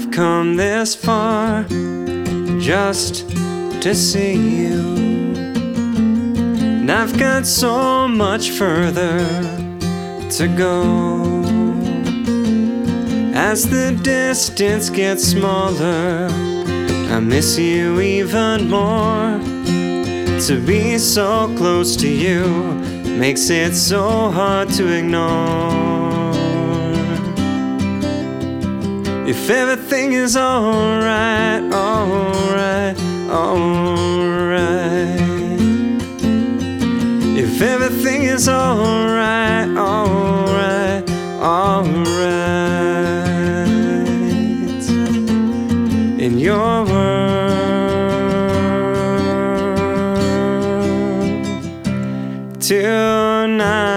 I've 0.00 0.12
come 0.12 0.54
this 0.54 0.94
far 0.94 1.64
just 2.60 3.28
to 3.82 3.92
see 3.96 4.34
you. 4.34 4.78
And 6.78 6.88
I've 6.88 7.18
got 7.18 7.44
so 7.44 8.06
much 8.06 8.50
further 8.50 9.18
to 10.36 10.54
go. 10.56 11.42
As 13.34 13.68
the 13.68 13.98
distance 14.00 14.88
gets 14.88 15.24
smaller, 15.24 16.28
I 17.10 17.18
miss 17.18 17.58
you 17.58 18.00
even 18.00 18.70
more. 18.70 19.40
To 20.46 20.64
be 20.64 20.96
so 20.98 21.52
close 21.56 21.96
to 21.96 22.08
you 22.08 22.46
makes 23.18 23.50
it 23.50 23.74
so 23.74 24.30
hard 24.30 24.70
to 24.74 24.86
ignore. 24.96 26.27
If 29.28 29.50
everything 29.50 30.14
is 30.14 30.38
alright, 30.38 31.62
alright, 31.70 32.98
alright. 33.28 34.00
If 37.36 37.60
everything 37.60 38.22
is 38.22 38.48
alright, 38.48 39.68
alright, 39.76 41.10
alright. 41.42 42.08
In 46.18 46.38
your 46.38 46.86
world 46.86 47.28
tonight. 52.62 53.87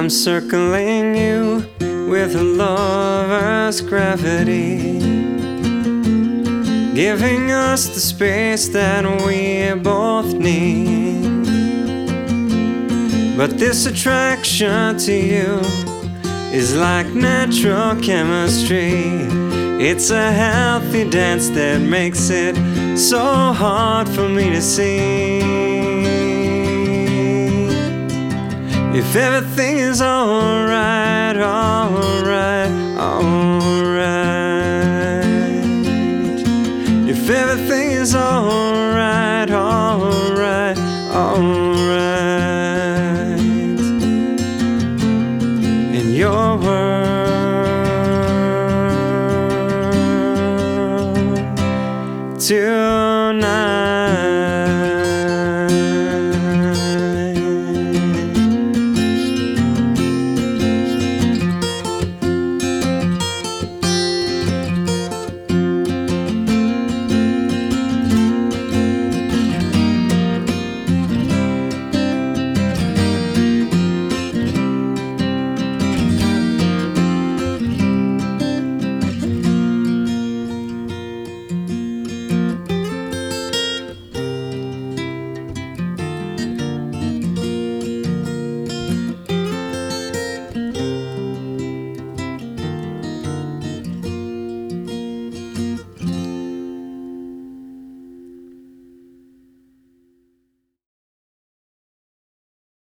I'm 0.00 0.08
circling 0.08 1.14
you 1.14 1.62
with 2.08 2.34
a 2.34 2.42
lover's 2.42 3.82
gravity, 3.82 4.98
giving 6.94 7.50
us 7.50 7.86
the 7.88 8.00
space 8.00 8.68
that 8.68 9.04
we 9.26 9.78
both 9.78 10.32
need. 10.32 11.44
But 13.36 13.58
this 13.58 13.84
attraction 13.84 14.96
to 15.00 15.12
you 15.12 15.60
is 16.50 16.74
like 16.74 17.08
natural 17.08 17.94
chemistry. 18.00 19.04
It's 19.86 20.08
a 20.08 20.32
healthy 20.32 21.10
dance 21.10 21.50
that 21.50 21.78
makes 21.82 22.30
it 22.30 22.56
so 22.96 23.18
hard 23.52 24.08
for 24.08 24.30
me 24.30 24.48
to 24.48 24.62
see. 24.62 25.79
If 29.00 29.16
everything 29.16 29.78
is 29.78 30.02
alright, 30.02 31.34
alright, 31.34 32.70
alright. 32.98 33.64
If 37.08 37.30
everything 37.30 37.92
is 37.92 38.14
alright, 38.14 39.50
alright, 39.50 40.78
alright. 41.16 41.40
In 45.98 46.14
your 46.14 46.58
world, 46.58 46.99